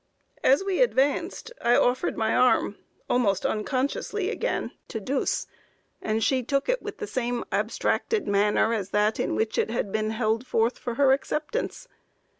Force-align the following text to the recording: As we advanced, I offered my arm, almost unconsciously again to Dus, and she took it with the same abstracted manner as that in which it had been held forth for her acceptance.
As 0.43 0.63
we 0.63 0.81
advanced, 0.81 1.51
I 1.61 1.75
offered 1.75 2.17
my 2.17 2.33
arm, 2.35 2.75
almost 3.07 3.45
unconsciously 3.45 4.31
again 4.31 4.71
to 4.87 4.99
Dus, 4.99 5.45
and 6.01 6.23
she 6.23 6.41
took 6.41 6.67
it 6.67 6.81
with 6.81 6.97
the 6.97 7.05
same 7.05 7.45
abstracted 7.51 8.27
manner 8.27 8.73
as 8.73 8.89
that 8.89 9.19
in 9.19 9.35
which 9.35 9.59
it 9.59 9.69
had 9.69 9.91
been 9.91 10.09
held 10.09 10.47
forth 10.47 10.79
for 10.79 10.95
her 10.95 11.11
acceptance. 11.13 11.87